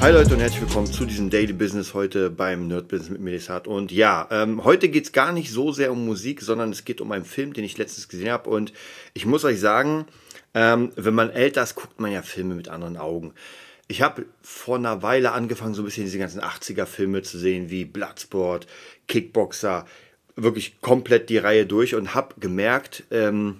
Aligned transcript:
Hi 0.00 0.12
Leute 0.12 0.32
und 0.32 0.40
herzlich 0.40 0.62
willkommen 0.62 0.86
zu 0.86 1.04
diesem 1.04 1.28
Daily 1.28 1.52
Business 1.52 1.92
heute 1.92 2.30
beim 2.30 2.68
Nerd 2.68 2.88
Business 2.88 3.10
mit 3.10 3.20
Melisat. 3.20 3.66
Und 3.66 3.92
ja, 3.92 4.26
ähm, 4.30 4.64
heute 4.64 4.88
geht 4.88 5.04
es 5.04 5.12
gar 5.12 5.30
nicht 5.30 5.50
so 5.50 5.72
sehr 5.72 5.92
um 5.92 6.06
Musik, 6.06 6.40
sondern 6.40 6.70
es 6.70 6.86
geht 6.86 7.02
um 7.02 7.12
einen 7.12 7.26
Film, 7.26 7.52
den 7.52 7.64
ich 7.64 7.76
letztens 7.76 8.08
gesehen 8.08 8.30
habe. 8.30 8.48
Und 8.48 8.72
ich 9.12 9.26
muss 9.26 9.44
euch 9.44 9.60
sagen, 9.60 10.06
ähm, 10.54 10.90
wenn 10.96 11.12
man 11.12 11.28
älter 11.28 11.62
ist, 11.62 11.74
guckt 11.74 12.00
man 12.00 12.10
ja 12.12 12.22
Filme 12.22 12.54
mit 12.54 12.70
anderen 12.70 12.96
Augen. 12.96 13.34
Ich 13.88 14.00
habe 14.00 14.24
vor 14.40 14.76
einer 14.76 15.02
Weile 15.02 15.32
angefangen, 15.32 15.74
so 15.74 15.82
ein 15.82 15.84
bisschen 15.84 16.06
diese 16.06 16.18
ganzen 16.18 16.40
80er-Filme 16.40 17.20
zu 17.20 17.36
sehen, 17.36 17.68
wie 17.68 17.84
Bloodsport, 17.84 18.66
Kickboxer, 19.06 19.84
wirklich 20.34 20.80
komplett 20.80 21.28
die 21.28 21.36
Reihe 21.36 21.66
durch 21.66 21.94
und 21.94 22.14
habe 22.14 22.36
gemerkt, 22.40 23.04
ähm, 23.10 23.56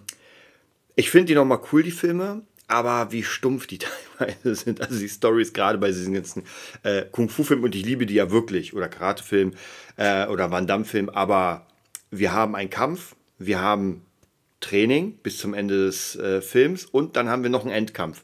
ich 0.96 1.10
finde 1.10 1.27
die 1.27 1.34
nochmal 1.34 1.60
cool, 1.70 1.82
die 1.82 1.91
Filme, 1.91 2.43
aber 2.70 3.12
wie 3.12 3.23
stumpf 3.23 3.66
die 3.66 3.79
teilweise 4.19 4.55
sind. 4.55 4.80
Also 4.80 4.98
die 4.98 5.09
Stories 5.09 5.52
gerade 5.52 5.79
bei 5.79 5.88
diesen 5.88 6.15
ganzen 6.15 6.45
äh, 6.83 7.02
Kung-Fu-Filmen 7.10 7.65
und 7.65 7.74
ich 7.74 7.84
liebe 7.84 8.06
die 8.06 8.15
ja 8.15 8.30
wirklich 8.30 8.74
oder 8.74 8.88
Karate-Film 8.88 9.52
äh, 9.96 10.26
oder 10.26 10.51
Van 10.51 10.66
Damme-Film, 10.66 11.09
aber 11.10 11.66
wir 12.10 12.32
haben 12.32 12.54
einen 12.54 12.71
Kampf, 12.71 13.15
wir 13.38 13.60
haben 13.60 14.02
Training 14.60 15.18
bis 15.23 15.38
zum 15.38 15.54
Ende 15.54 15.87
des 15.87 16.16
äh, 16.16 16.41
Films 16.41 16.85
und 16.85 17.16
dann 17.16 17.29
haben 17.29 17.43
wir 17.43 17.51
noch 17.51 17.63
einen 17.63 17.74
Endkampf. 17.74 18.23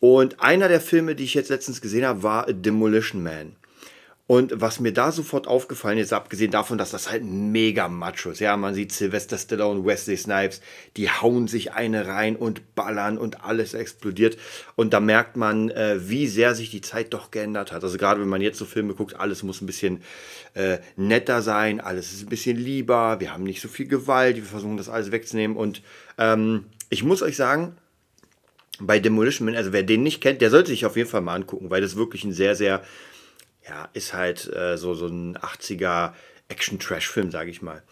Und 0.00 0.40
einer 0.40 0.68
der 0.68 0.80
Filme, 0.80 1.16
die 1.16 1.24
ich 1.24 1.34
jetzt 1.34 1.50
letztens 1.50 1.80
gesehen 1.80 2.06
habe, 2.06 2.22
war 2.22 2.52
Demolition 2.52 3.22
Man. 3.22 3.56
Und 4.28 4.60
was 4.60 4.78
mir 4.78 4.92
da 4.92 5.10
sofort 5.10 5.46
aufgefallen 5.46 5.96
ist, 5.96 6.12
abgesehen 6.12 6.50
davon, 6.50 6.76
dass 6.76 6.90
das 6.90 7.10
halt 7.10 7.24
mega 7.24 7.88
macho 7.88 8.30
ist. 8.30 8.40
Ja, 8.40 8.58
man 8.58 8.74
sieht 8.74 8.92
Sylvester 8.92 9.38
Stallone, 9.38 9.86
Wesley 9.86 10.18
Snipes, 10.18 10.60
die 10.98 11.08
hauen 11.08 11.48
sich 11.48 11.72
eine 11.72 12.06
rein 12.06 12.36
und 12.36 12.74
ballern 12.74 13.16
und 13.16 13.42
alles 13.42 13.72
explodiert. 13.72 14.36
Und 14.76 14.92
da 14.92 15.00
merkt 15.00 15.38
man, 15.38 15.70
äh, 15.70 16.10
wie 16.10 16.26
sehr 16.26 16.54
sich 16.54 16.70
die 16.70 16.82
Zeit 16.82 17.14
doch 17.14 17.30
geändert 17.30 17.72
hat. 17.72 17.82
Also 17.82 17.96
gerade 17.96 18.20
wenn 18.20 18.28
man 18.28 18.42
jetzt 18.42 18.58
so 18.58 18.66
Filme 18.66 18.92
guckt, 18.92 19.18
alles 19.18 19.42
muss 19.42 19.62
ein 19.62 19.66
bisschen 19.66 20.02
äh, 20.52 20.76
netter 20.96 21.40
sein, 21.40 21.80
alles 21.80 22.12
ist 22.12 22.24
ein 22.24 22.28
bisschen 22.28 22.58
lieber, 22.58 23.20
wir 23.20 23.32
haben 23.32 23.44
nicht 23.44 23.62
so 23.62 23.68
viel 23.68 23.88
Gewalt, 23.88 24.36
wir 24.36 24.42
versuchen 24.42 24.76
das 24.76 24.90
alles 24.90 25.10
wegzunehmen. 25.10 25.56
Und 25.56 25.80
ähm, 26.18 26.66
ich 26.90 27.02
muss 27.02 27.22
euch 27.22 27.36
sagen, 27.36 27.78
bei 28.78 28.98
Demolition 28.98 29.46
Man, 29.46 29.56
also 29.56 29.72
wer 29.72 29.84
den 29.84 30.02
nicht 30.02 30.20
kennt, 30.20 30.42
der 30.42 30.50
sollte 30.50 30.68
sich 30.68 30.84
auf 30.84 30.98
jeden 30.98 31.08
Fall 31.08 31.22
mal 31.22 31.34
angucken, 31.34 31.70
weil 31.70 31.80
das 31.80 31.96
wirklich 31.96 32.24
ein 32.24 32.34
sehr, 32.34 32.54
sehr 32.54 32.82
ja, 33.68 33.88
ist 33.92 34.14
halt 34.14 34.52
äh, 34.54 34.76
so, 34.76 34.94
so 34.94 35.06
ein 35.06 35.36
80er 35.36 36.12
Action-Trash-Film, 36.48 37.30
sage 37.30 37.50
ich 37.50 37.62
mal. 37.62 37.82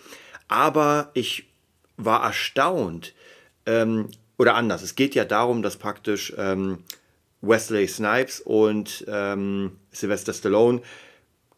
Aber 0.48 1.10
ich 1.14 1.48
war 1.96 2.24
erstaunt, 2.24 3.14
ähm, 3.66 4.08
oder 4.38 4.54
anders, 4.54 4.82
es 4.82 4.94
geht 4.94 5.14
ja 5.14 5.24
darum, 5.24 5.62
dass 5.62 5.76
praktisch 5.76 6.32
ähm, 6.36 6.78
Wesley 7.40 7.86
Snipes 7.86 8.40
und 8.40 9.04
ähm, 9.08 9.78
Sylvester 9.92 10.32
Stallone 10.32 10.82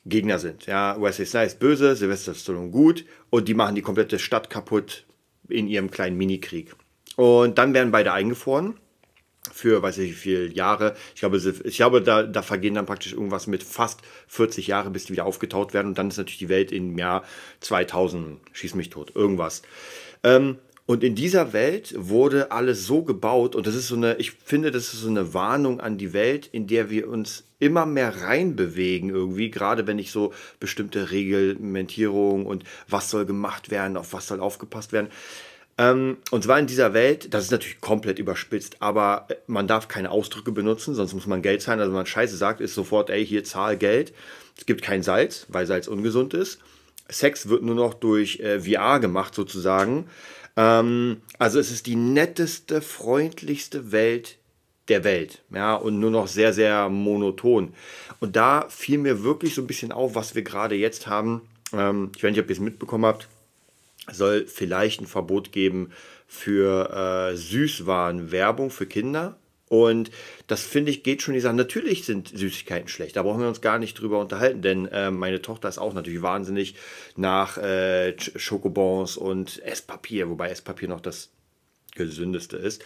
Gegner 0.06 0.39
sind. 0.39 0.66
Ja, 0.66 1.00
Wesley 1.00 1.27
Snipes 1.27 1.56
böse, 1.56 1.96
Sylvester 1.96 2.34
Stallone 2.34 2.70
gut 2.70 3.05
und 3.30 3.48
die 3.48 3.55
machen 3.55 3.74
die 3.74 3.83
komplette 3.83 4.18
Stadt 4.18 4.48
kaputt 4.50 5.05
in 5.48 5.68
ihrem 5.68 5.90
kleinen 5.90 6.17
Minikrieg. 6.17 6.74
Und 7.17 7.58
dann 7.58 7.74
werden 7.74 7.90
beide 7.90 8.12
eingefroren 8.12 8.79
für, 9.58 9.83
weiß 9.83 9.98
ich 9.98 10.11
wie 10.11 10.14
viele 10.14 10.46
Jahre. 10.46 10.95
Ich 11.14 11.20
glaube, 11.20 11.36
ich 11.36 11.77
glaube 11.77 12.01
da, 12.01 12.23
da 12.23 12.42
vergehen 12.42 12.74
dann 12.74 12.86
praktisch 12.86 13.13
irgendwas 13.13 13.46
mit 13.46 13.63
fast 13.63 14.01
40 14.29 14.69
Jahre, 14.69 14.91
bis 14.91 15.07
die 15.07 15.13
wieder 15.13 15.27
aufgetaut 15.27 15.74
werden. 15.74 15.89
Und 15.89 15.98
dann 15.98 16.08
ist 16.08 16.19
natürlich 16.19 16.39
die 16.39 16.48
Welt 16.48 16.70
im 16.73 16.96
Jahr 16.96 17.24
2000, 17.61 18.41
schieß 18.52 18.74
mich 18.74 18.91
tot, 18.91 19.13
irgendwas. 19.14 19.63
Ähm, 20.23 20.58
und 20.86 21.05
in 21.05 21.14
dieser 21.14 21.52
Welt 21.52 21.95
wurde 21.98 22.51
alles 22.51 22.86
so 22.86 23.02
gebaut, 23.02 23.55
und 23.55 23.67
das 23.67 23.74
ist 23.74 23.89
so 23.89 23.97
eine, 23.97 24.14
ich 24.17 24.30
finde, 24.30 24.70
das 24.70 24.95
ist 24.95 25.02
so 25.02 25.08
eine 25.11 25.35
Warnung 25.35 25.80
an 25.80 25.98
die 25.98 26.14
Welt, 26.14 26.48
in 26.51 26.67
der 26.67 26.89
wir 26.89 27.11
uns 27.11 27.45
immer 27.58 27.85
mehr 27.85 28.23
reinbewegen 28.23 29.11
irgendwie, 29.11 29.51
gerade 29.51 29.86
wenn 29.86 29.98
ich 29.98 30.11
so 30.13 30.33
bestimmte 30.61 31.11
Reglementierung 31.11 32.47
und 32.47 32.64
was 32.89 33.11
soll 33.11 33.27
gemacht 33.27 33.70
werden, 33.70 33.98
auf 33.98 34.14
was 34.14 34.29
soll 34.29 34.41
aufgepasst 34.41 34.92
werden. 34.92 35.08
Ähm, 35.78 36.16
und 36.33 36.42
zwar 36.42 36.58
in 36.58 36.66
dieser 36.66 36.92
Welt, 36.92 37.33
das 37.33 37.44
ist 37.44 37.52
natürlich 37.52 37.80
komplett 37.80 38.18
überspitzt, 38.18 38.77
aber 38.80 39.27
äh, 39.28 39.36
man 39.46 39.68
darf 39.68 39.86
keine 39.86 40.11
Ausdrücke 40.11 40.50
benutzen, 40.50 40.94
sonst 40.94 41.14
muss 41.14 41.28
man 41.28 41.40
Geld 41.40 41.62
zahlen. 41.62 41.78
Also 41.78 41.92
wenn 41.92 41.98
man 41.98 42.06
Scheiße 42.06 42.36
sagt, 42.36 42.61
ist 42.61 42.74
sofort, 42.74 43.11
ey, 43.11 43.24
hier 43.24 43.44
zahl 43.44 43.77
Geld. 43.77 44.12
Es 44.56 44.67
gibt 44.67 44.83
kein 44.83 45.05
Salz, 45.05 45.46
weil 45.48 45.67
Salz 45.67 45.86
ungesund 45.86 46.34
ist. 46.34 46.58
Sex 47.08 47.48
wird 47.48 47.62
nur 47.62 47.77
noch 47.77 47.94
durch 47.94 48.40
äh, 48.40 48.61
VR 48.61 48.98
gemacht 48.98 49.36
sozusagen. 49.36 50.08
Ähm, 50.56 51.22
also 51.38 51.61
es 51.61 51.70
ist 51.70 51.86
die 51.86 51.96
netteste, 51.96 52.83
freundlichste 52.83 53.92
Welt 53.92 54.36
der 54.88 55.05
Welt. 55.05 55.42
Ja, 55.55 55.77
und 55.77 56.00
nur 56.00 56.11
noch 56.11 56.27
sehr, 56.27 56.52
sehr 56.52 56.88
monoton. 56.88 57.72
Und 58.18 58.34
da 58.34 58.67
fiel 58.68 58.98
mir 58.98 59.22
wirklich 59.22 59.55
so 59.55 59.62
ein 59.62 59.68
bisschen 59.68 59.92
auf, 59.92 60.17
was 60.17 60.34
wir 60.34 60.42
gerade 60.42 60.74
jetzt 60.74 61.06
haben. 61.06 61.42
Ähm, 61.72 62.11
ich 62.17 62.24
weiß 62.24 62.33
nicht, 62.33 62.40
ob 62.40 62.48
ihr 62.48 62.56
es 62.56 62.61
mitbekommen 62.61 63.06
habt 63.06 63.28
soll 64.13 64.46
vielleicht 64.46 65.01
ein 65.01 65.07
Verbot 65.07 65.52
geben 65.52 65.91
für 66.27 67.30
äh, 67.33 67.36
Süßwarenwerbung 67.36 68.70
für 68.70 68.86
Kinder. 68.86 69.39
Und 69.69 70.11
das 70.46 70.63
finde 70.63 70.91
ich 70.91 71.02
geht 71.02 71.23
schon 71.23 71.35
die 71.35 71.41
Sache. 71.41 71.55
Natürlich 71.55 72.05
sind 72.05 72.29
Süßigkeiten 72.29 72.89
schlecht, 72.89 73.17
da 73.17 73.23
brauchen 73.23 73.41
wir 73.41 73.48
uns 73.48 73.61
gar 73.61 73.79
nicht 73.79 74.01
drüber 74.01 74.18
unterhalten, 74.18 74.63
denn 74.63 74.86
äh, 74.86 75.11
meine 75.11 75.42
Tochter 75.42 75.68
ist 75.68 75.79
auch 75.79 75.92
natürlich 75.92 76.23
wahnsinnig 76.23 76.74
nach 77.17 77.58
äh, 77.58 78.14
Schokobons 78.18 79.17
und 79.17 79.63
Esspapier, 79.63 80.30
wobei 80.30 80.48
Esspapier 80.48 80.89
noch 80.89 81.01
das 81.01 81.30
gesündeste 81.95 82.57
ist. 82.57 82.83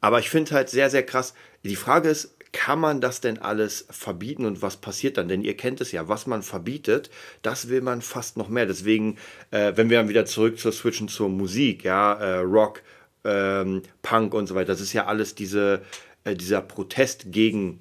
Aber 0.00 0.18
ich 0.18 0.30
finde 0.30 0.52
halt 0.52 0.70
sehr, 0.70 0.90
sehr 0.90 1.04
krass. 1.04 1.34
Die 1.64 1.76
Frage 1.76 2.08
ist, 2.08 2.36
kann 2.52 2.80
man 2.80 3.00
das 3.00 3.20
denn 3.20 3.38
alles 3.38 3.86
verbieten 3.90 4.44
und 4.44 4.62
was 4.62 4.76
passiert 4.76 5.16
dann? 5.16 5.28
Denn 5.28 5.42
ihr 5.42 5.56
kennt 5.56 5.80
es 5.80 5.92
ja, 5.92 6.08
was 6.08 6.26
man 6.26 6.42
verbietet, 6.42 7.10
das 7.42 7.68
will 7.68 7.80
man 7.80 8.02
fast 8.02 8.36
noch 8.36 8.48
mehr. 8.48 8.66
Deswegen, 8.66 9.16
äh, 9.50 9.72
wenn 9.76 9.90
wir 9.90 9.98
dann 9.98 10.08
wieder 10.08 10.26
zurück 10.26 10.58
zur 10.58 10.72
Switchen 10.72 11.08
zur 11.08 11.28
Musik, 11.28 11.84
ja, 11.84 12.14
äh, 12.14 12.38
Rock, 12.38 12.82
ähm, 13.24 13.82
Punk 14.02 14.34
und 14.34 14.46
so 14.46 14.54
weiter, 14.54 14.68
das 14.68 14.80
ist 14.80 14.92
ja 14.92 15.06
alles 15.06 15.34
diese, 15.34 15.82
äh, 16.24 16.34
dieser 16.34 16.62
Protest 16.62 17.32
gegen 17.32 17.80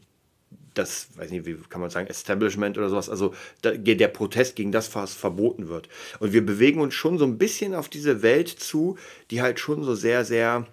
das, 0.74 1.08
weiß 1.16 1.32
nicht, 1.32 1.46
wie 1.46 1.56
kann 1.70 1.82
man 1.82 1.90
sagen, 1.90 2.08
Establishment 2.08 2.78
oder 2.78 2.90
sowas, 2.90 3.10
also 3.10 3.34
der 3.64 4.08
Protest 4.10 4.56
gegen 4.56 4.72
das, 4.72 4.94
was 4.94 5.14
verboten 5.14 5.70
wird. 5.70 5.90
Und 6.20 6.34
wir 6.34 6.46
bewegen 6.46 6.82
uns 6.82 6.94
schon 6.94 7.18
so 7.18 7.26
ein 7.26 7.40
bisschen 7.40 7.74
auf 7.74 7.90
diese 7.90 8.22
Welt 8.22 8.48
zu, 8.48 8.98
die 9.32 9.42
halt 9.42 9.60
schon 9.60 9.84
so 9.84 9.96
sehr, 9.96 10.24
sehr 10.24 10.68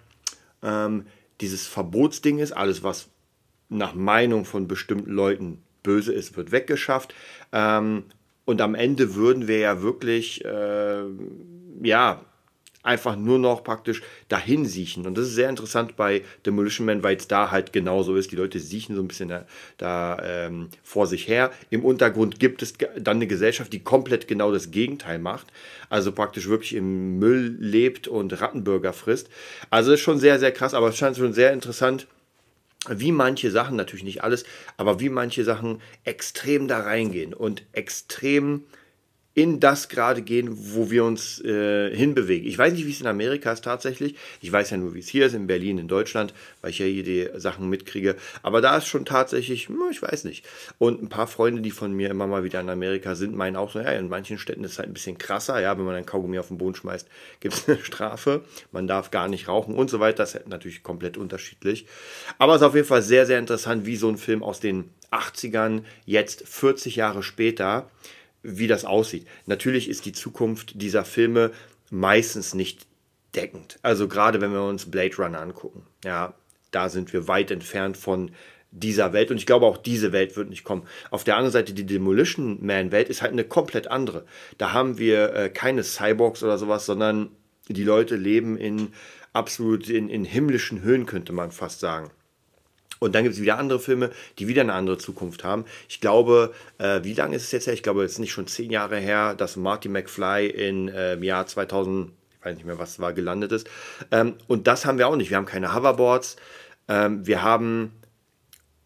ähm, 0.61 1.07
dieses 1.41 1.65
Verbotsding 1.65 2.37
ist, 2.39 2.51
alles 2.51 2.83
was 2.83 3.07
nach 3.69 3.93
Meinung 3.93 4.45
von 4.45 4.67
bestimmten 4.67 5.11
Leuten 5.11 5.61
böse 5.83 6.13
ist, 6.13 6.35
wird 6.35 6.51
weggeschafft. 6.51 7.13
Ähm, 7.51 8.03
und 8.45 8.61
am 8.61 8.75
Ende 8.75 9.15
würden 9.15 9.47
wir 9.47 9.59
ja 9.59 9.81
wirklich, 9.81 10.43
äh, 10.45 11.03
ja, 11.81 12.21
einfach 12.85 13.15
nur 13.15 13.39
noch 13.39 13.63
praktisch 13.63 14.03
dahin 14.29 14.65
siechen. 14.65 15.05
Und 15.07 15.17
das 15.17 15.27
ist 15.27 15.33
sehr 15.33 15.49
interessant 15.49 15.95
bei 15.95 16.21
Demolition 16.45 16.85
Man, 16.85 17.01
weil 17.01 17.17
es 17.17 17.27
da 17.27 17.49
halt 17.49 17.73
genauso 17.73 18.15
ist. 18.15 18.31
Die 18.31 18.35
Leute 18.35 18.59
siechen 18.59 18.95
so 18.95 19.01
ein 19.01 19.07
bisschen 19.07 19.29
da, 19.29 19.45
da 19.77 20.19
ähm, 20.23 20.69
vor 20.83 21.07
sich 21.07 21.27
her. 21.27 21.51
Im 21.71 21.83
Untergrund 21.83 22.39
gibt 22.39 22.61
es 22.61 22.75
dann 22.97 23.17
eine 23.17 23.27
Gesellschaft, 23.27 23.73
die 23.73 23.83
komplett 23.83 24.27
genau 24.27 24.51
das 24.51 24.69
Gegenteil 24.69 25.17
macht. 25.17 25.47
Also 25.89 26.11
praktisch 26.11 26.47
wirklich 26.47 26.75
im 26.75 27.17
Müll 27.17 27.57
lebt 27.59 28.07
und 28.07 28.39
Rattenbürger 28.39 28.93
frisst. 28.93 29.29
Also 29.71 29.93
ist 29.93 30.01
schon 30.01 30.19
sehr, 30.19 30.37
sehr 30.37 30.51
krass, 30.51 30.75
aber 30.75 30.89
es 30.89 30.97
scheint 30.97 31.17
schon 31.17 31.33
sehr 31.33 31.53
interessant 31.53 32.05
wie 32.89 33.11
manche 33.11 33.51
Sachen, 33.51 33.75
natürlich 33.75 34.05
nicht 34.05 34.23
alles, 34.23 34.45
aber 34.77 34.99
wie 34.99 35.09
manche 35.09 35.43
Sachen 35.43 35.81
extrem 36.03 36.67
da 36.67 36.79
reingehen 36.79 37.33
und 37.33 37.63
extrem 37.71 38.63
in 39.35 39.59
das 39.59 39.89
gerade 39.89 40.21
gehen, 40.21 40.49
wo 40.73 40.89
wir 40.89 41.03
uns 41.03 41.43
äh, 41.43 41.93
hinbewegen. 41.93 42.47
Ich 42.47 42.57
weiß 42.57 42.71
nicht, 42.71 42.87
wie 42.87 42.91
es 42.91 43.01
in 43.01 43.07
Amerika 43.07 43.51
ist 43.51 43.65
tatsächlich. 43.65 44.15
Ich 44.39 44.49
weiß 44.49 44.69
ja 44.69 44.77
nur, 44.77 44.95
wie 44.95 44.99
es 44.99 45.09
hier 45.09 45.25
ist, 45.25 45.33
in 45.33 45.45
Berlin, 45.45 45.77
in 45.77 45.89
Deutschland, 45.89 46.33
weil 46.61 46.71
ich 46.71 46.79
ja 46.79 46.85
hier 46.85 47.03
die 47.03 47.29
Sachen 47.35 47.69
mitkriege. 47.69 48.15
Aber 48.43 48.61
da 48.61 48.77
ist 48.77 48.87
schon 48.87 49.03
tatsächlich, 49.03 49.67
hm, 49.67 49.77
ich 49.91 50.01
weiß 50.01 50.23
nicht. 50.23 50.45
Und 50.77 51.03
ein 51.03 51.09
paar 51.09 51.27
Freunde, 51.27 51.61
die 51.61 51.71
von 51.71 51.91
mir 51.91 52.09
immer 52.09 52.27
mal 52.27 52.45
wieder 52.45 52.61
in 52.61 52.69
Amerika 52.69 53.15
sind, 53.15 53.35
meinen 53.35 53.57
auch 53.57 53.73
so, 53.73 53.79
ja, 53.79 53.91
in 53.91 54.07
manchen 54.07 54.37
Städten 54.37 54.63
ist 54.63 54.71
es 54.71 54.79
halt 54.79 54.87
ein 54.87 54.93
bisschen 54.93 55.17
krasser. 55.17 55.59
Ja, 55.59 55.77
wenn 55.77 55.85
man 55.85 55.95
ein 55.95 56.05
Kaugummi 56.05 56.39
auf 56.39 56.47
den 56.47 56.57
Boden 56.57 56.75
schmeißt, 56.75 57.05
gibt 57.41 57.55
es 57.55 57.67
eine 57.67 57.77
Strafe. 57.83 58.41
Man 58.71 58.87
darf 58.87 59.11
gar 59.11 59.27
nicht 59.27 59.49
rauchen 59.49 59.75
und 59.75 59.89
so 59.89 59.99
weiter. 59.99 60.23
Das 60.23 60.35
ist 60.35 60.47
natürlich 60.47 60.81
komplett 60.81 61.17
unterschiedlich. 61.17 61.87
Aber 62.37 62.55
es 62.55 62.61
ist 62.61 62.67
auf 62.67 62.75
jeden 62.75 62.87
Fall 62.87 63.01
sehr, 63.01 63.25
sehr 63.25 63.39
interessant, 63.39 63.85
wie 63.85 63.97
so 63.97 64.07
ein 64.07 64.17
Film 64.17 64.43
aus 64.43 64.61
den 64.61 64.91
80ern 65.11 65.83
jetzt 66.05 66.47
40 66.47 66.95
Jahre 66.95 67.21
später 67.21 67.89
wie 68.45 68.67
das 68.67 68.85
aussieht. 68.85 69.27
Natürlich 69.45 69.89
ist 69.89 70.05
die 70.05 70.13
Zukunft 70.13 70.81
dieser 70.81 71.03
Filme 71.03 71.51
meistens 71.89 72.53
nicht 72.53 72.87
deckend. 73.35 73.79
Also 73.81 74.07
gerade 74.07 74.41
wenn 74.41 74.51
wir 74.51 74.63
uns 74.63 74.89
Blade 74.89 75.15
Runner 75.17 75.39
angucken, 75.39 75.85
ja, 76.03 76.33
da 76.71 76.89
sind 76.89 77.13
wir 77.13 77.27
weit 77.27 77.51
entfernt 77.51 77.97
von 77.97 78.31
dieser 78.71 79.13
Welt 79.13 79.31
und 79.31 79.37
ich 79.37 79.45
glaube 79.45 79.65
auch 79.65 79.77
diese 79.77 80.11
Welt 80.11 80.35
wird 80.35 80.49
nicht 80.49 80.63
kommen. 80.63 80.83
Auf 81.09 81.23
der 81.23 81.37
anderen 81.37 81.53
Seite 81.53 81.73
die 81.73 81.85
Demolition 81.85 82.65
Man 82.65 82.91
Welt 82.91 83.09
ist 83.09 83.21
halt 83.21 83.31
eine 83.31 83.45
komplett 83.45 83.87
andere. 83.87 84.25
Da 84.57 84.73
haben 84.73 84.97
wir 84.97 85.33
äh, 85.33 85.49
keine 85.49 85.83
Cyborgs 85.83 86.43
oder 86.43 86.57
sowas, 86.57 86.85
sondern 86.85 87.29
die 87.69 87.83
Leute 87.83 88.15
leben 88.15 88.57
in 88.57 88.89
absolut 89.31 89.89
in, 89.89 90.09
in 90.09 90.25
himmlischen 90.25 90.81
Höhen, 90.81 91.05
könnte 91.05 91.33
man 91.33 91.51
fast 91.51 91.79
sagen. 91.79 92.11
Und 92.99 93.13
dann 93.13 93.23
gibt 93.23 93.35
es 93.35 93.41
wieder 93.41 93.57
andere 93.57 93.79
Filme, 93.79 94.11
die 94.39 94.47
wieder 94.47 94.61
eine 94.61 94.73
andere 94.73 94.97
Zukunft 94.97 95.43
haben. 95.43 95.65
Ich 95.89 95.99
glaube, 96.01 96.53
äh, 96.77 97.03
wie 97.03 97.13
lange 97.13 97.35
ist 97.35 97.43
es 97.43 97.51
jetzt 97.51 97.67
her? 97.67 97.73
Ich 97.73 97.83
glaube, 97.83 98.03
es 98.03 98.13
ist 98.13 98.19
nicht 98.19 98.31
schon 98.31 98.47
zehn 98.47 98.71
Jahre 98.71 98.97
her, 98.97 99.35
dass 99.35 99.57
Marty 99.57 99.89
McFly 99.89 100.47
in, 100.47 100.87
äh, 100.87 101.13
im 101.13 101.23
Jahr 101.23 101.45
2000, 101.45 102.11
ich 102.39 102.45
weiß 102.45 102.55
nicht 102.55 102.65
mehr, 102.65 102.79
was 102.79 102.99
war, 102.99 103.13
gelandet 103.13 103.51
ist. 103.51 103.67
Ähm, 104.11 104.35
und 104.47 104.67
das 104.67 104.85
haben 104.85 104.97
wir 104.97 105.07
auch 105.07 105.15
nicht. 105.15 105.29
Wir 105.29 105.37
haben 105.37 105.45
keine 105.45 105.75
Hoverboards. 105.75 106.37
Ähm, 106.87 107.25
wir 107.27 107.43
haben 107.43 107.91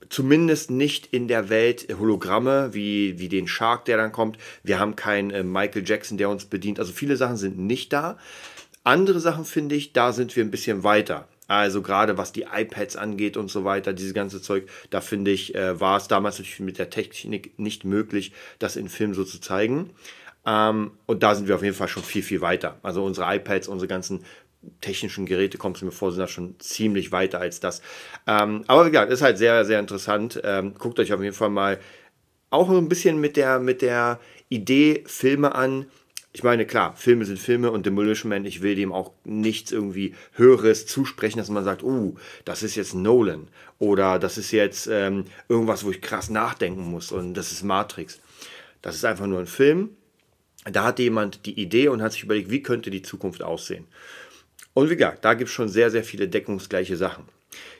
zumindest 0.09 0.71
nicht 0.71 1.07
in 1.13 1.27
der 1.27 1.49
Welt 1.49 1.87
Hologramme 1.99 2.73
wie, 2.73 3.19
wie 3.19 3.29
den 3.29 3.47
Shark, 3.47 3.85
der 3.85 3.97
dann 3.97 4.11
kommt. 4.11 4.37
Wir 4.63 4.79
haben 4.79 4.95
keinen 4.95 5.29
äh, 5.29 5.43
Michael 5.43 5.87
Jackson, 5.87 6.17
der 6.17 6.29
uns 6.29 6.45
bedient. 6.45 6.79
Also 6.79 6.91
viele 6.91 7.15
Sachen 7.15 7.37
sind 7.37 7.57
nicht 7.59 7.93
da. 7.93 8.17
Andere 8.83 9.19
Sachen 9.19 9.45
finde 9.45 9.75
ich, 9.75 9.93
da 9.93 10.13
sind 10.13 10.35
wir 10.35 10.43
ein 10.43 10.51
bisschen 10.51 10.83
weiter. 10.83 11.27
Also 11.49 11.81
gerade 11.81 12.17
was 12.17 12.31
die 12.31 12.43
iPads 12.43 12.95
angeht 12.95 13.35
und 13.35 13.49
so 13.49 13.65
weiter, 13.65 13.91
dieses 13.91 14.13
ganze 14.13 14.39
Zeug, 14.39 14.69
da 14.91 15.01
finde 15.01 15.31
ich, 15.31 15.55
äh, 15.55 15.79
war 15.79 15.97
es 15.97 16.07
damals 16.07 16.37
natürlich 16.37 16.59
mit 16.59 16.77
der 16.77 16.91
Technik 16.91 17.57
nicht 17.57 17.85
möglich, 17.85 18.33
das 18.59 18.75
in 18.75 18.87
Film 18.87 19.15
so 19.15 19.23
zu 19.23 19.41
zeigen. 19.41 19.89
Ähm, 20.45 20.91
und 21.07 21.23
da 21.23 21.33
sind 21.33 21.47
wir 21.47 21.55
auf 21.55 21.63
jeden 21.63 21.75
Fall 21.75 21.87
schon 21.87 22.03
viel, 22.03 22.21
viel 22.21 22.41
weiter. 22.41 22.77
Also 22.83 23.03
unsere 23.03 23.35
iPads, 23.35 23.67
unsere 23.67 23.87
ganzen 23.87 24.23
technischen 24.79 25.25
Geräte, 25.25 25.57
kommt 25.57 25.77
es 25.77 25.81
mir 25.81 25.91
vor, 25.91 26.11
sind 26.11 26.19
da 26.19 26.27
schon 26.27 26.59
ziemlich 26.59 27.11
weiter 27.11 27.39
als 27.39 27.59
das. 27.59 27.81
Ähm, 28.27 28.63
aber 28.67 28.85
wie 28.85 28.91
gesagt, 28.91 29.11
ist 29.11 29.23
halt 29.23 29.39
sehr, 29.39 29.65
sehr 29.65 29.79
interessant. 29.79 30.39
Ähm, 30.43 30.75
guckt 30.77 30.99
euch 30.99 31.13
auf 31.13 31.21
jeden 31.23 31.35
Fall 31.35 31.49
mal 31.49 31.79
auch 32.51 32.69
ein 32.69 32.89
bisschen 32.89 33.19
mit 33.19 33.37
der, 33.37 33.57
mit 33.59 33.81
der 33.81 34.19
Idee 34.49 35.03
Filme 35.07 35.55
an, 35.55 35.87
ich 36.31 36.43
meine, 36.43 36.65
klar, 36.65 36.95
Filme 36.95 37.25
sind 37.25 37.39
Filme 37.39 37.71
und 37.71 37.85
Demolition 37.85 38.29
Man, 38.29 38.45
ich 38.45 38.61
will 38.61 38.75
dem 38.75 38.91
auch 38.91 39.11
nichts 39.23 39.71
irgendwie 39.71 40.13
Höheres 40.33 40.85
zusprechen, 40.85 41.39
dass 41.39 41.49
man 41.49 41.63
sagt, 41.63 41.83
uh, 41.83 42.15
das 42.45 42.61
ist 42.61 42.75
jetzt 42.75 42.93
Nolan 42.93 43.47
oder 43.79 44.19
das 44.19 44.37
ist 44.37 44.51
jetzt 44.51 44.87
ähm, 44.87 45.25
irgendwas, 45.47 45.83
wo 45.83 45.91
ich 45.91 46.01
krass 46.01 46.29
nachdenken 46.29 46.83
muss 46.83 47.11
und 47.11 47.33
das 47.33 47.51
ist 47.51 47.63
Matrix. 47.63 48.19
Das 48.81 48.95
ist 48.95 49.05
einfach 49.05 49.25
nur 49.25 49.39
ein 49.39 49.47
Film. 49.47 49.89
Da 50.65 50.83
hatte 50.83 51.01
jemand 51.01 51.45
die 51.45 51.59
Idee 51.59 51.87
und 51.87 52.01
hat 52.01 52.11
sich 52.11 52.23
überlegt, 52.23 52.51
wie 52.51 52.61
könnte 52.61 52.91
die 52.91 53.01
Zukunft 53.01 53.41
aussehen. 53.41 53.87
Und 54.73 54.89
wie 54.89 54.95
gesagt, 54.95 55.25
da 55.25 55.33
gibt 55.33 55.49
es 55.49 55.53
schon 55.53 55.69
sehr, 55.69 55.89
sehr 55.89 56.03
viele 56.03 56.27
deckungsgleiche 56.27 56.95
Sachen. 56.95 57.25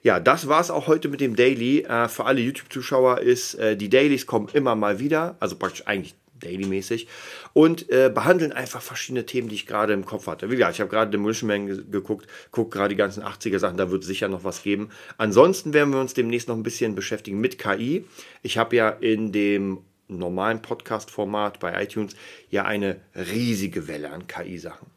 Ja, 0.01 0.19
das 0.19 0.48
war 0.48 0.60
es 0.60 0.72
auch 0.72 0.88
heute 0.88 1.07
mit 1.07 1.22
dem 1.22 1.36
Daily. 1.36 1.81
Äh, 1.81 2.07
für 2.07 2.25
alle 2.25 2.42
YouTube-Zuschauer 2.42 3.19
ist, 3.19 3.54
äh, 3.56 3.78
die 3.78 3.90
Dailies 3.90 4.25
kommen 4.25 4.50
immer 4.54 4.75
mal 4.75 5.00
wieder, 5.00 5.36
also 5.40 5.56
praktisch 5.56 5.86
eigentlich 5.86 6.16
daily-mäßig 6.39 7.07
und 7.53 7.89
äh, 7.89 8.12
behandeln 8.13 8.51
einfach 8.51 8.81
verschiedene 8.81 9.25
Themen, 9.25 9.50
die 9.50 9.56
ich 9.56 9.65
gerade 9.65 9.94
im 9.94 10.06
Kopf 10.06 10.27
hatte. 10.27 10.50
Wie 10.50 10.56
gesagt, 10.56 10.75
ich 10.75 10.81
habe 10.81 10.89
gerade 10.89 11.12
Demolition 11.12 11.47
Man 11.47 11.68
ge 11.68 11.83
geguckt, 11.89 12.27
gucke 12.51 12.77
gerade 12.77 12.89
die 12.89 12.97
ganzen 12.97 13.24
80er-Sachen, 13.24 13.77
da 13.77 13.91
wird 13.91 14.03
es 14.03 14.07
sicher 14.07 14.27
noch 14.27 14.44
was 14.44 14.63
geben. 14.63 14.89
Ansonsten 15.18 15.74
werden 15.74 15.94
wir 15.94 16.00
uns 16.00 16.13
demnächst 16.13 16.47
noch 16.47 16.56
ein 16.56 16.63
bisschen 16.63 16.95
beschäftigen 16.95 17.39
mit 17.39 17.57
KI. 17.57 18.06
Ich 18.41 18.57
habe 18.57 18.75
ja 18.75 18.89
in 18.89 19.31
dem 19.31 19.80
normalen 20.07 20.62
Podcast-Format 20.62 21.59
bei 21.59 21.81
iTunes 21.83 22.15
ja 22.50 22.65
eine 22.65 23.00
riesige 23.15 23.88
Welle 23.88 24.12
an 24.12 24.27
KI-Sachen. 24.27 24.88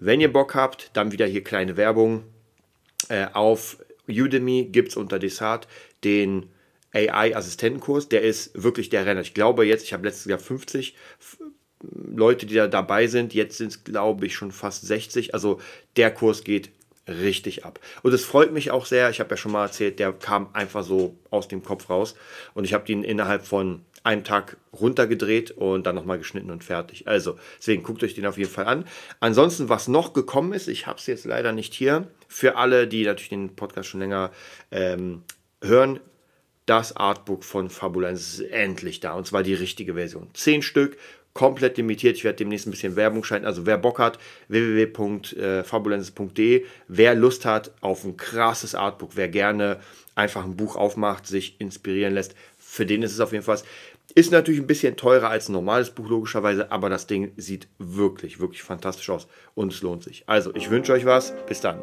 Wenn 0.00 0.20
ihr 0.20 0.32
Bock 0.32 0.54
habt, 0.54 0.90
dann 0.94 1.12
wieder 1.12 1.26
hier 1.26 1.42
kleine 1.42 1.76
Werbung. 1.76 2.24
Äh, 3.08 3.26
auf 3.32 3.78
Udemy 4.08 4.68
gibt 4.70 4.90
es 4.90 4.96
unter 4.96 5.18
Desart 5.18 5.68
den 6.04 6.50
AI-Assistentenkurs, 6.94 8.08
der 8.08 8.22
ist 8.22 8.62
wirklich 8.62 8.88
der 8.88 9.06
Renner. 9.06 9.20
Ich 9.20 9.34
glaube 9.34 9.64
jetzt, 9.64 9.84
ich 9.84 9.92
habe 9.92 10.06
letztes 10.06 10.26
Jahr 10.26 10.38
50 10.38 10.94
Leute, 11.82 12.46
die 12.46 12.54
da 12.54 12.66
dabei 12.66 13.06
sind. 13.06 13.34
Jetzt 13.34 13.58
sind 13.58 13.68
es, 13.68 13.84
glaube 13.84 14.26
ich, 14.26 14.34
schon 14.34 14.52
fast 14.52 14.86
60. 14.86 15.34
Also 15.34 15.60
der 15.96 16.10
Kurs 16.10 16.44
geht 16.44 16.70
richtig 17.06 17.64
ab. 17.64 17.80
Und 18.02 18.12
es 18.12 18.24
freut 18.24 18.52
mich 18.52 18.70
auch 18.70 18.86
sehr. 18.86 19.10
Ich 19.10 19.20
habe 19.20 19.30
ja 19.30 19.36
schon 19.36 19.52
mal 19.52 19.64
erzählt, 19.64 19.98
der 19.98 20.12
kam 20.12 20.50
einfach 20.52 20.84
so 20.84 21.16
aus 21.30 21.48
dem 21.48 21.62
Kopf 21.62 21.88
raus. 21.88 22.14
Und 22.54 22.64
ich 22.64 22.74
habe 22.74 22.90
ihn 22.90 23.04
innerhalb 23.04 23.46
von 23.46 23.82
einem 24.04 24.24
Tag 24.24 24.56
runtergedreht 24.78 25.50
und 25.50 25.86
dann 25.86 25.94
nochmal 25.94 26.18
geschnitten 26.18 26.50
und 26.50 26.64
fertig. 26.64 27.08
Also, 27.08 27.36
deswegen 27.58 27.82
guckt 27.82 28.02
euch 28.02 28.14
den 28.14 28.26
auf 28.26 28.38
jeden 28.38 28.50
Fall 28.50 28.66
an. 28.66 28.84
Ansonsten, 29.20 29.68
was 29.68 29.88
noch 29.88 30.12
gekommen 30.12 30.52
ist, 30.52 30.68
ich 30.68 30.86
habe 30.86 30.98
es 30.98 31.06
jetzt 31.06 31.24
leider 31.24 31.52
nicht 31.52 31.74
hier. 31.74 32.08
Für 32.28 32.56
alle, 32.56 32.86
die 32.86 33.04
natürlich 33.04 33.30
den 33.30 33.56
Podcast 33.56 33.88
schon 33.88 34.00
länger 34.00 34.30
ähm, 34.70 35.22
hören, 35.62 36.00
das 36.68 36.94
Artbook 36.94 37.42
von 37.44 37.70
Fabulenz 37.70 38.20
ist 38.20 38.40
endlich 38.50 39.00
da 39.00 39.14
und 39.14 39.26
zwar 39.26 39.42
die 39.42 39.54
richtige 39.54 39.94
Version. 39.94 40.28
Zehn 40.34 40.60
Stück, 40.62 40.98
komplett 41.32 41.76
limitiert. 41.76 42.16
Ich 42.16 42.24
werde 42.24 42.36
demnächst 42.36 42.66
ein 42.66 42.72
bisschen 42.72 42.96
Werbung 42.96 43.22
schalten. 43.24 43.46
Also 43.46 43.64
wer 43.64 43.78
Bock 43.78 44.00
hat, 44.00 44.18
www.fabulensis.de. 44.48 46.64
Wer 46.88 47.14
Lust 47.14 47.44
hat 47.44 47.70
auf 47.80 48.02
ein 48.04 48.16
krasses 48.16 48.74
Artbook, 48.74 49.12
wer 49.14 49.28
gerne 49.28 49.78
einfach 50.14 50.44
ein 50.44 50.56
Buch 50.56 50.76
aufmacht, 50.76 51.26
sich 51.26 51.60
inspirieren 51.60 52.14
lässt, 52.14 52.34
für 52.58 52.84
den 52.84 53.02
ist 53.02 53.12
es 53.12 53.20
auf 53.20 53.32
jeden 53.32 53.44
Fall. 53.44 53.60
Ist 54.14 54.32
natürlich 54.32 54.60
ein 54.60 54.66
bisschen 54.66 54.96
teurer 54.96 55.30
als 55.30 55.48
ein 55.48 55.52
normales 55.52 55.90
Buch, 55.90 56.08
logischerweise, 56.08 56.72
aber 56.72 56.90
das 56.90 57.06
Ding 57.06 57.30
sieht 57.36 57.68
wirklich, 57.78 58.40
wirklich 58.40 58.62
fantastisch 58.62 59.08
aus 59.10 59.28
und 59.54 59.72
es 59.72 59.82
lohnt 59.82 60.02
sich. 60.02 60.24
Also, 60.26 60.52
ich 60.54 60.70
wünsche 60.70 60.92
euch 60.92 61.04
was. 61.04 61.32
Bis 61.46 61.60
dann. 61.60 61.82